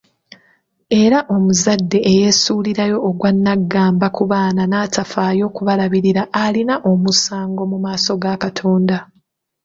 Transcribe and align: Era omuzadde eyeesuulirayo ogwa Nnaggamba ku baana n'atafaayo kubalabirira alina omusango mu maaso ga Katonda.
Era 1.01 1.19
omuzadde 1.35 1.99
eyeesuulirayo 2.11 2.97
ogwa 3.09 3.29
Nnaggamba 3.35 4.07
ku 4.15 4.23
baana 4.31 4.63
n'atafaayo 4.67 5.45
kubalabirira 5.55 6.23
alina 6.43 6.75
omusango 6.91 7.61
mu 7.71 7.77
maaso 7.85 8.13
ga 8.21 8.33
Katonda. 8.43 8.97